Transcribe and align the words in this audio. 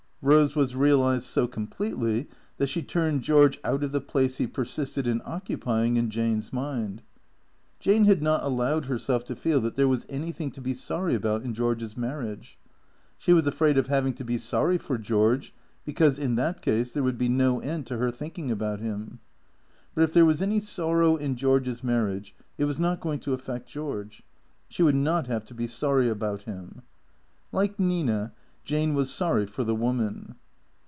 Eose 0.23 0.55
was 0.55 0.75
realized 0.75 1.23
so 1.25 1.47
completely 1.47 2.29
that 2.57 2.67
she 2.69 2.83
turned 2.83 3.23
George 3.23 3.59
out 3.63 3.83
of 3.83 3.91
the 3.91 3.99
place 3.99 4.37
he 4.37 4.45
persisted 4.45 5.07
in 5.07 5.19
occupying 5.25 5.95
in 5.97 6.11
Jane's 6.11 6.53
mind. 6.53 7.01
Jane 7.79 8.05
had 8.05 8.21
not 8.21 8.43
allowed 8.43 8.85
herself 8.85 9.25
to 9.25 9.35
feel 9.35 9.59
that 9.61 9.73
there 9.75 9.87
was 9.87 10.05
anything 10.09 10.51
to 10.51 10.61
be 10.61 10.75
sorry 10.75 11.15
about 11.15 11.41
in 11.41 11.55
George's 11.55 11.97
marriage. 11.97 12.59
She 13.17 13.33
was 13.33 13.47
afraid 13.47 13.79
of 13.79 13.87
having 13.87 14.13
to 14.13 14.23
be 14.23 14.37
sorry 14.37 14.77
for 14.77 14.99
George, 14.99 15.55
because, 15.85 16.19
in 16.19 16.35
that 16.35 16.61
case, 16.61 16.91
there 16.91 17.01
would 17.01 17.17
be 17.17 17.27
no 17.27 17.59
end 17.59 17.87
to 17.87 17.97
her 17.97 18.11
thinking 18.11 18.51
about 18.51 18.79
him. 18.79 19.19
But 19.95 20.03
if 20.03 20.13
there 20.13 20.23
was 20.23 20.39
any 20.39 20.59
sorrow 20.59 21.15
in 21.15 21.35
George's 21.35 21.83
marriage 21.83 22.35
it 22.59 22.65
was 22.65 22.79
not 22.79 22.99
going 23.01 23.21
to 23.21 23.33
affect 23.33 23.67
George. 23.69 24.21
She 24.67 24.83
would 24.83 24.93
not 24.93 25.25
have 25.25 25.45
to 25.45 25.55
be 25.55 25.65
sorry 25.65 26.09
about 26.09 26.43
him. 26.43 26.83
Like 27.51 27.79
Nina, 27.79 28.33
Jane 28.63 28.93
was 28.93 29.09
sorry 29.11 29.47
for 29.47 29.63
the 29.63 29.73
woman. 29.73 30.35